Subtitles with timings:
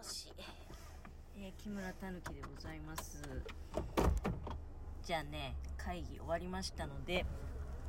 [0.00, 0.32] よし、
[1.36, 3.20] えー、木村たぬきでございます。
[5.04, 7.26] じゃあね会議終わりましたので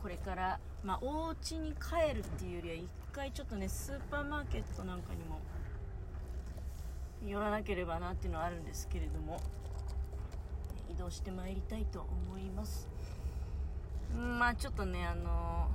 [0.00, 5.40] これからまあお家に帰るっていうよりは一回ちょっとねスーパーマーケットなんかにも
[7.26, 9.40] 寄らなければなっていうのはあるんですけれども
[10.88, 12.88] 移動してまいりたいと思います。
[14.14, 15.68] まあちょっとねあの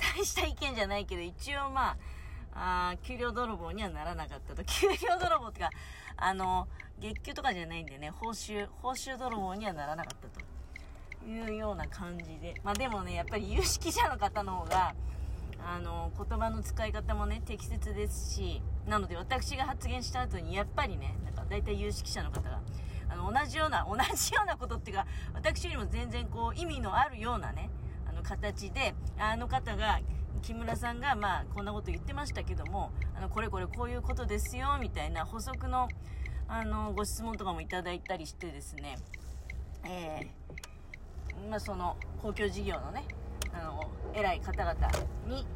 [0.00, 1.96] ー、大した意見じゃないけど一応まあ
[2.54, 4.64] あ給料泥棒にはならなかったと。
[4.64, 5.70] 給料泥棒ってか、
[6.16, 6.68] あの、
[7.00, 12.54] 月給とかじゃないんでね、報酬、報酬泥棒にはならなかったというような感じで。
[12.62, 14.94] まあでもね、やっぱり有識者の方の方が、
[15.64, 22.60] あの、言葉の使い方もね、適切ですし、なので私が発言した後に、やっぱりね、なんか大体有識者の方が、
[23.08, 27.70] あの、同じような、同じようなことっていうか、私よりも全然こう、意味のあるようなね、
[28.08, 30.00] あの、形で、あの方が、
[30.40, 35.88] 木村さんが、まあ、こんなこと言ってましたけども、あの、これこれこういうことですよ、みたいな補足の、
[36.48, 38.96] あの、ご質問とかもいただいたりしてですね、
[39.84, 43.04] えー、まあ、その、公共事業のね、
[43.52, 44.88] あの、偉い方々
[45.26, 45.46] に、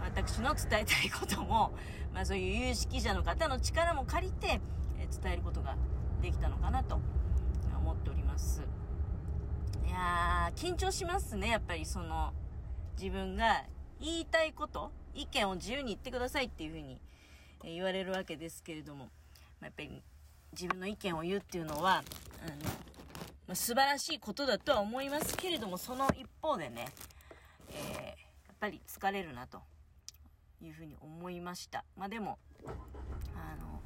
[0.00, 1.72] 私の伝えたいことも、
[2.12, 4.60] まあ、そういう有識者の方の力も借りて、
[4.98, 5.76] えー、伝えることが
[6.20, 7.00] できたのかなと
[7.78, 8.62] 思っております。
[9.86, 12.32] いやー、緊張しますね、やっぱりその、
[12.98, 13.64] 自分が
[14.00, 17.00] 言いたいこと、意見を自由に言ってくださいっていうふうに
[17.62, 19.10] 言われるわけですけれども、
[19.60, 20.02] ま、やっぱり
[20.52, 22.02] 自分の意見を言うっていうのは、
[22.44, 22.56] あの、
[23.48, 26.86] ま、素晴らしいことだとは思いますけれども、その一方でね、
[27.70, 29.60] えー、やっぱり疲れるなと
[30.62, 31.84] いうふうに思いました。
[31.96, 33.80] まあでも、あの、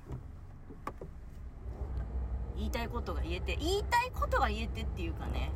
[2.56, 5.50] 言いたいことが言えて、言いたいことが言えてっていうかね、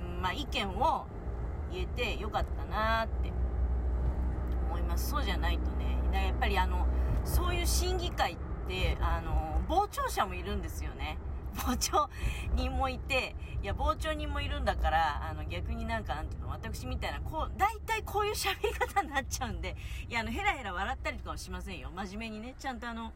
[0.00, 1.06] あの、まあ意見を
[1.74, 3.32] 言えてよかったなって
[4.70, 5.10] 思います。
[5.10, 6.86] そうじゃないとねやっぱりあの
[7.24, 8.36] そういう審議会っ
[8.68, 11.18] てあの傍聴者もいるんですよね。
[11.56, 12.08] 傍聴
[12.56, 19.76] 人もいていや傍聴人もいるんだからあの逆になんかなんていうの私みたいなこう大体こういう喋り方になっちゃうんで
[20.08, 21.90] いやあのヘラヘラ笑ったりとかはしませんよ。
[21.94, 23.12] 真面目にねちゃんとあの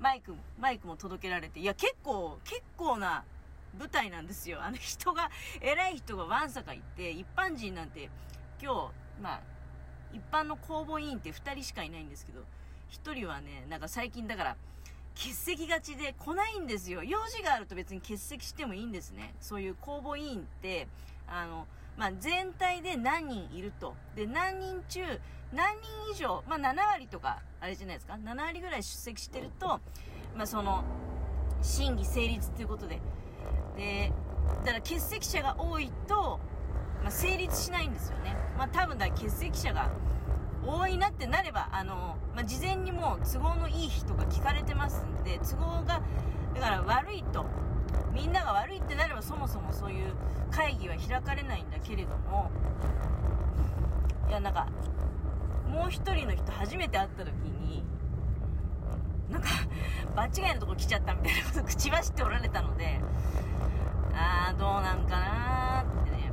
[0.00, 3.24] マイクマイクも届けられていや結構結構な
[3.78, 4.62] 舞台なんですよ。
[4.62, 5.30] あの人が、
[5.60, 8.10] 偉い人がわんさかいて、一般人なんて、
[8.62, 9.40] 今日、まあ、
[10.12, 12.40] 一般の公募委員って2人しかいないんですけど、
[12.90, 14.56] 1人はね、なんか最近だから、
[15.14, 17.02] 欠席がちで来ないんですよ。
[17.02, 19.34] 用事があると別に欠席してもいいんですね。
[19.40, 20.86] そういう公募委員って、
[21.26, 23.94] あの、まあ、全体で何人いると。
[24.14, 25.00] で、何人中、
[25.52, 29.80] 何人以上、まあ、7割とか、あれじゃないですか、7割ぐらい出席してると、
[30.36, 30.84] まあ、その、
[31.62, 33.00] 審議成立ということで、
[33.78, 34.12] で、
[34.64, 36.40] だから欠席者が多いと、
[37.02, 38.36] まあ、成立しないんですよね。
[38.58, 39.88] まあ、多分だ欠席者が
[40.66, 46.02] 多いなってなれば、あの、まあ、事前にもう都合のいい人が聞かれてますんで、都合が、
[46.54, 47.46] だから悪いと、
[48.12, 50.12] みんなが悪いってなればそもそもそういう
[50.50, 52.50] 会議は開かれないんだけれども、
[54.28, 54.66] いや、なんか、
[55.68, 57.84] もう一人の人初めて会った時に、
[59.30, 59.48] なんか、
[60.16, 63.00] 場違いのとこ来ちゃったみたいなこと口走っておられたので、
[64.18, 66.32] あー、どうなんかなーってね、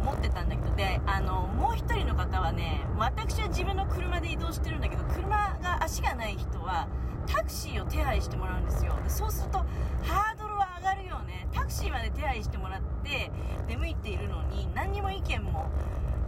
[0.00, 6.86] 思ってたんだけど、で、あの、もう一人の方はね、私は自分の車で移動してるんだけど、車が足がない人は、
[7.26, 8.94] タクシーを手配してもらうんですよ。
[9.02, 9.58] でそうすると、
[10.02, 11.46] ハードルは上がるよね。
[11.52, 13.30] タクシーまで手配してもらって、
[13.68, 15.70] 出向いているのに、何にも意見も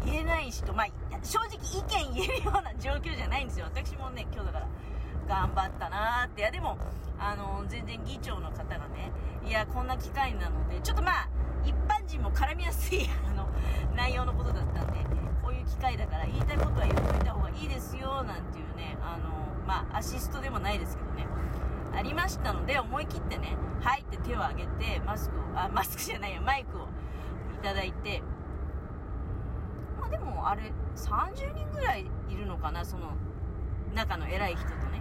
[0.04, 0.86] 言えない人、まあ、
[1.22, 3.66] 正直意見言えるような状況じゃないんですよ。
[3.66, 4.68] 私もね、今日だから、
[5.26, 6.42] 頑張ったなーって。
[6.42, 6.76] いや、でも、
[7.18, 9.12] あの、全然議長の方がね、
[9.44, 11.28] いや、こんな機会なので、ちょっとまあ、
[11.64, 13.48] 一般人も絡みやすい、 あの、
[13.94, 14.98] 内容のことだったんで、
[15.42, 19.28] こういう機会だから言いたいことは言っといた方がいいですよ、なんていうね、あの、
[19.66, 21.26] まあ、アシストでもないですけどね、
[21.96, 26.86] ありましたので、思い切ってね、はいって手を挙げて、マスクを、あ、マスクじゃないよ、マイクをい
[27.62, 28.22] ただいて、
[30.00, 33.12] まあでも、あれ、30人ぐらいいるのかな、その、
[33.94, 34.94] 中の偉い人とね。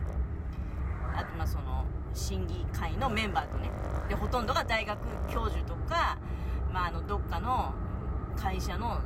[1.16, 3.71] あとまあその審議会のメンバーとね
[4.10, 4.98] でほとんどが大学
[5.31, 6.18] 教授とか、
[6.71, 7.74] まあ、あのどっかの
[8.36, 9.00] 会社の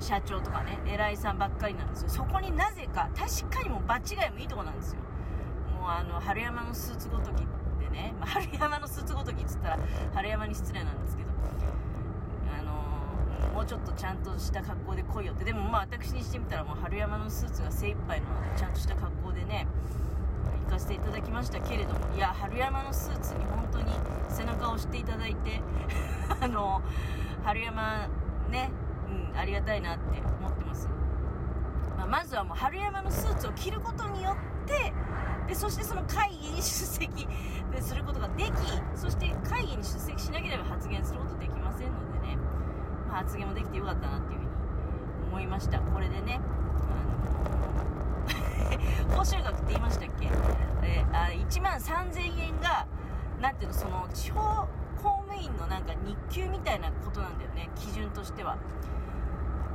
[0.00, 2.08] 社長とかね偉いさんばっかりなんですよ。
[2.08, 5.00] そこになぜか確かにもう場違いもいいとこなんですよ。
[5.80, 7.46] もうあの 春山のスーツごときっ
[7.80, 9.78] てね、まあ、春山のスーツごときっつったら
[10.14, 11.30] 春山に失礼なんですけど
[12.58, 15.44] あのもうちょっとちゃんとした格好で来いよって。
[15.44, 19.66] でもまあ私にしてみたらもう春山のスーツが精一杯なのちゃんとした格好でね
[20.66, 23.86] 行かせていただきましたけれどもいや春山のスーツに本当に
[24.28, 25.62] 背中を押していただいて
[26.40, 26.82] あの
[27.44, 28.08] 春山
[28.50, 28.70] ね、
[29.32, 30.88] うん、ありがたいなって思ってます、
[31.96, 34.92] まあ、まずはもう春山のスーツを着ることによって
[35.46, 37.28] でそしてその会議に出席
[37.80, 38.50] することができ
[38.96, 42.36] そして会議に出席しなければ発言することできませんのでね、
[43.08, 44.50] まあ、発言もできてよかったなっていうふうに
[45.28, 45.78] 思いました。
[45.80, 46.40] これでね
[48.28, 50.26] あの報酬額って言いましたっけ、
[51.28, 52.86] 1万3000円が
[53.40, 54.66] なんていうのその地方
[55.02, 55.94] 公務員のなんか
[56.30, 58.56] 日給みたいなことなんだよね基準としては。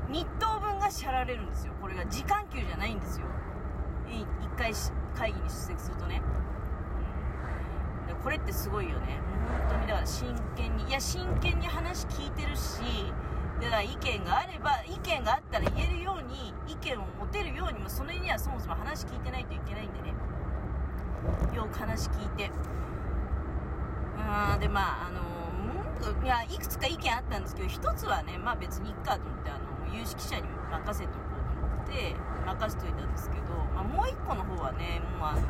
[0.10, 1.74] 日当分が支払われるんですよ。
[1.82, 3.26] これが時間給じゃないんですよ。
[4.08, 4.74] 1回
[5.16, 6.22] 会議に出席するとね、
[8.10, 9.20] うん、これってすごいよね。
[9.70, 12.82] 本当にだから真剣にいや真剣に話聞いてるし
[13.62, 20.14] だから意見があれば意見があったら言えるように意見を持てるようにもそれにはそもそも話聞いてないといけないんでね。
[21.56, 22.52] よく話聞いて。
[24.22, 25.22] うんでまああの
[26.24, 32.16] いやいくつか意見あったんですけど一つはねまあ別にいっかと思ってあの有識者に任せておこうと思って
[32.46, 33.42] 任せといたんですけど、
[33.76, 35.42] まあ、もう一個の方はねもうあの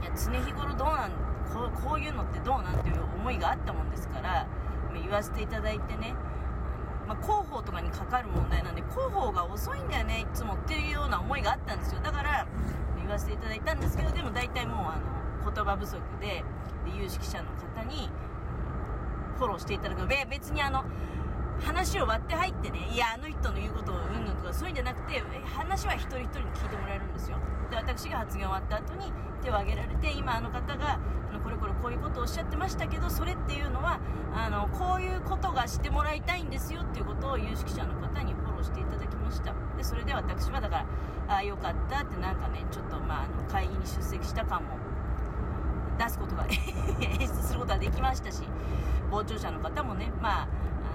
[0.00, 1.10] いや常日頃どうなん
[1.52, 4.46] こうこういうのってどうなんていう思いがあったもんですから
[4.94, 6.14] 言わせていただいてね
[7.06, 12.02] まあ、広報とかにかかる問題なんで広報が遅いんだよねいつもっていうような思いがあったんですよ。
[12.02, 12.46] だから
[13.08, 16.44] 言わせていただいたんですけどでも大体もうあの言葉不足で
[16.84, 18.10] で有識者の方に
[19.38, 20.06] フォローしていただく。
[20.06, 20.84] 別にあの
[21.60, 27.38] 話を割って入ってねいやあの人の言うことをうんぬんとかそういうんじゃなくて話は一人一人に聞いてもらえるんですよ。
[27.70, 29.12] で私が発言終わった後に
[29.42, 30.98] 手を挙げられて今あの方が
[31.30, 34.00] あのこれこれこういうことをおっしゃってましたけどそれっていうのは
[34.34, 39.54] あのこういうことがしてもらいたいんですよっていうことを有識者の方にフォローしていただきました。
[39.76, 40.86] でそれで私はだから
[41.28, 42.64] ああよかったってなんかね
[43.48, 44.78] 会議に出席した感も
[45.98, 46.46] 出すことが
[47.00, 48.42] 演出することができましたし
[49.10, 50.48] 傍聴者の方もねまあ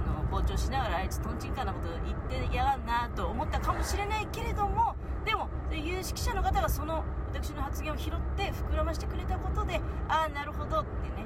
[0.07, 4.95] あの傍聴しながらあいつとんちんかなこと言ってやがんなと思ったかもしれないけれども
[5.25, 7.03] でも有識者の方がその
[7.33, 11.25] 私の発言を拾って膨らましてくれたことでああなるほどってね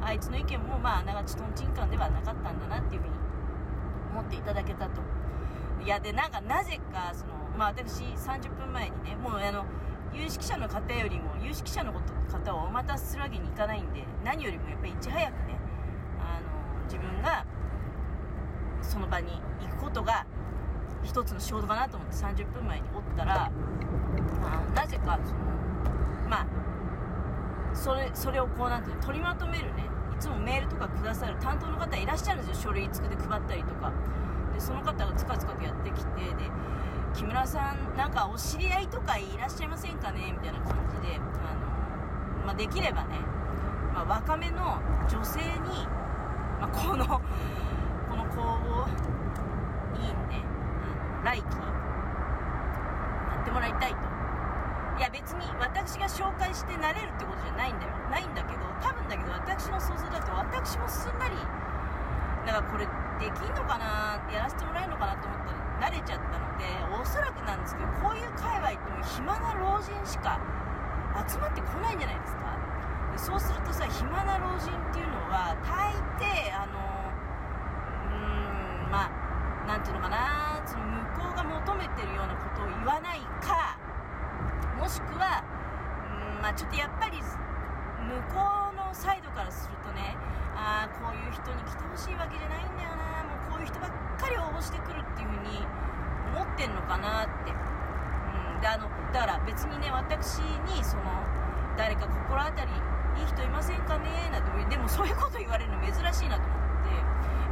[0.00, 3.14] あいつの意見もまああながちとんちんかんではなかったんだなっていうふうに
[4.12, 5.00] 思っていただけたと。
[5.84, 9.64] いやでなんかなぜかそのまあ私30分前にねもうあの
[10.14, 15.58] 有識者の方よりも有識者の方をお待たせするわけにいかないんで何よりもやっぱりいち早くね
[16.20, 17.44] あの自分が
[18.82, 20.26] その場に行くことが
[21.02, 23.50] 一つの仕事かなと思って30分前におったら、
[24.40, 25.38] まあ、なぜかその
[26.28, 26.46] まあ
[27.74, 29.84] それそれをこうなんていう取りまとめるね
[30.14, 32.70] いつもメールとかくださる担当の方いらっしゃるんですよ。
[32.70, 33.92] 書類作って配ったりとか。
[34.52, 36.50] でその方がつかつかとやってきてで
[37.14, 40.32] 木村さんなんかお知り合いとかいらっしゃいませんかね？
[40.32, 43.18] みたいな感じであの、まあ、できればね、
[43.92, 45.86] まあ、若めの女性に、
[46.60, 47.20] まあ、このこ
[48.16, 48.88] の公募
[50.00, 50.42] いいね
[50.82, 50.86] あ
[51.20, 53.96] の来期やってもらいたいと。
[54.98, 57.92] いや別に私が紹介してなれるってことじゃないんだよ。
[58.10, 61.36] ないんだけど多分だけど私の想像だと私もすんなり
[62.46, 62.86] だからこれ
[63.20, 64.20] できんのかな？
[64.32, 65.16] やらせてもらえるのかな？
[65.16, 66.31] と思ったら慣れちゃったのでおそらくな
[67.62, 70.42] んですけどこういう界隈ってもう暇な老人しか
[71.28, 72.58] 集まってこないんじゃないですか。
[73.12, 76.80] でそうするとさ暇な老人っていうのは大抵あの
[78.90, 83.78] まあなんていうのかなその向こうが求めてるようなことを言わないか
[84.76, 85.44] もしくは
[86.34, 87.28] うんまあちょっとやっぱり向
[88.34, 90.16] こうのサイドからするとね
[90.56, 95.60] ああこういう人に来てほしいわけじゃないんだよなもうこういう人ばっかり応募してくるっていう風に
[96.32, 97.51] 思ってんのかなって、
[98.62, 100.38] であのだから別にね私
[100.70, 101.02] にその
[101.76, 102.70] 誰か心当たり
[103.18, 106.62] いい人いませんかねなんてでもそういうこと言われるの珍しいなと思って。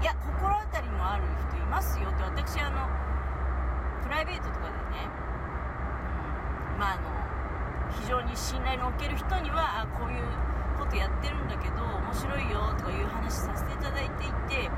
[0.01, 2.89] いや心当たりのある人いますよって私あの
[4.03, 5.05] プライベートとかでね、
[6.73, 7.05] うん、まああの
[8.01, 10.25] 非常に信頼のおける人にはあこういう
[10.81, 14.73] ことやってるんだけど面白いよとかいう話させていただいていて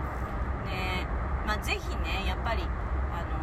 [0.67, 1.07] ね
[1.47, 2.67] まあぜひねやっぱり
[3.15, 3.39] あの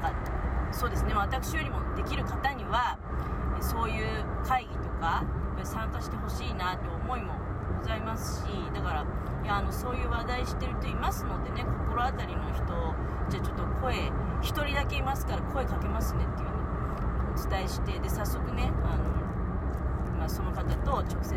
[0.00, 0.16] なんか
[0.74, 1.14] そうですね。
[1.14, 2.98] 私よりもできる方には
[3.60, 4.06] そういう
[4.44, 5.24] 会議とか
[5.62, 7.32] 参加してほしいなって思いも
[7.80, 9.06] ございますしだから
[9.42, 12.64] いやあのそういう話題してる人いますのでね心当たりの人
[13.30, 14.10] じゃあちょっと声1
[14.42, 21.34] 人だけいますから声かけますねっていう風にお伝えしてで早速ねあの、まあ、その方と直接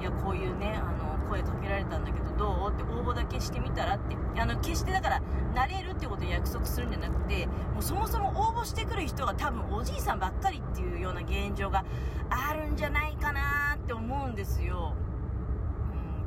[0.00, 2.70] いやこういうねあの声かけられたんだけどどう？
[2.70, 4.16] って応募だけしてみたらって。
[4.36, 5.22] あの決してだから
[5.54, 11.84] なれるってことを約束するんじゃなくてもうそもそも応募してくる人が多分おじいさんばっかりっていうような現状が
[12.28, 14.94] あるんじゃないかなって思うんですよ。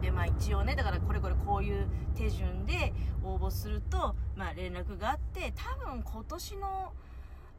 [0.02, 6.94] でまあ一応ねだからこれこれこういう手順で応募すると、まあ、連絡があって多分今年の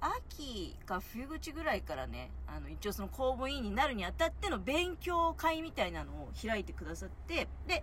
[0.01, 7.83] 秋か冬口ぐらいからね、あの、一応その公務員になるにあたっての勉強会みたいなのを開いてくださって、で、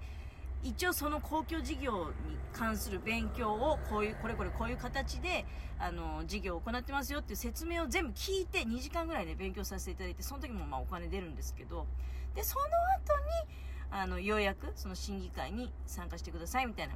[0.63, 5.45] 一応その公共事業に関する勉強をこういう、これこれこういう形で、
[5.77, 11.85] あの、事業を行ってますよっていう説明を全部聞いて2時間ぐらいで勉強させていただいて、その時もまあお金出るんですけど、
[12.33, 13.55] で、その後に、
[13.91, 16.95] あの、ようやくその審議会に参加してくださいみたいな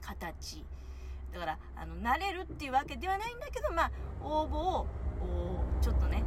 [0.00, 0.64] 形。
[1.32, 3.90] だから、あの、慣れるっていうわけではないんだけど、まあ、
[4.22, 4.86] 応募を、
[5.80, 6.22] ちょっとね、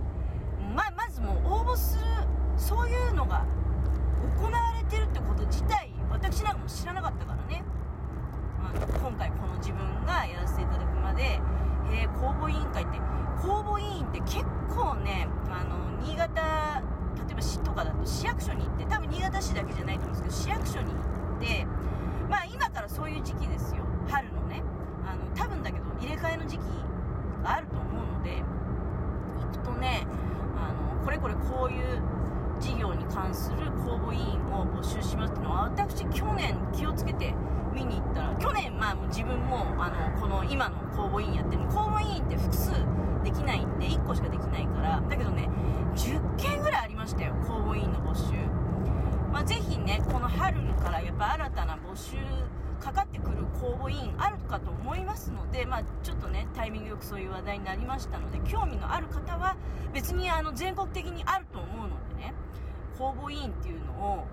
[0.75, 2.05] ま、まずもう応募する、
[2.57, 3.45] そういうのが
[4.37, 7.63] 行われてるってこと自体、私なんかも知らなかったからね。
[8.63, 11.41] あ今回この自分がやらせていただくまで、
[11.91, 12.99] え、公募委員会って、
[13.41, 16.83] 公募委員って結構ね、あの、新潟、
[17.15, 20.99] 例えば市とかだと市役所に行って、多分新潟市だけじゃないと思うんですけど、市役所に行
[21.37, 21.65] って、
[22.29, 23.83] まあ今からそういう時期ですよ。
[24.07, 24.63] 春のね。
[25.05, 26.61] あの、多分だけど入れ替えの時期
[27.43, 28.41] があると思うので、
[29.41, 30.05] 行くとね、
[30.55, 32.01] あの、これこれこういう
[32.59, 37.33] 事業に関する公募委員を募集しますっていうのは、私去年気をつけて
[37.73, 42.71] 見に行ったら、去年まあもう自分も、あの、この今の公募委員やってる公募委員って複数
[43.23, 45.49] できないんで、1個しかできないから、だけどね、
[45.95, 48.33] 10件ぐらいありましたよ、公募委員の募集。
[49.31, 52.17] まあ、ぜひね、この春からやっぱ新たな募集
[52.79, 59.55] かかってくる公募委員あるかと思いますので、まあ、ちょっとね、タイミングよくそういう話題になりましたので、興味のある方は
[59.93, 62.33] 別にあの全国的にあると思うのでね、
[62.97, 64.25] 公募委員っていうのを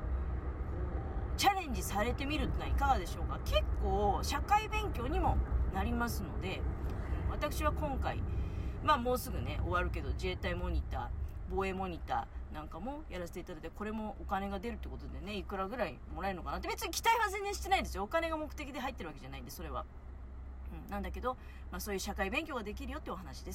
[1.36, 3.38] チャレンジされてみるってのはいかがでしょうか。
[3.44, 5.36] 結構社会勉強にも
[5.74, 6.62] なりますので
[7.30, 8.20] 私は今回
[8.82, 11.06] まあもうすぐね終わるけど自衛隊モニター
[11.50, 18.04] 防衛モニターなんかもやらせていただいてこれもお金が出るってことでねいくらぐらいもらえるのかなって別に期待は全然してないですよ。
[18.04, 19.84] お金が目的で入ってるわけじゃないんでそれは、
[20.86, 21.36] うん、なんだけど、
[21.70, 23.46] まあ、そういう社会勉強ができるよってお話です。